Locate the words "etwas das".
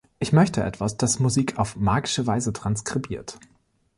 0.63-1.19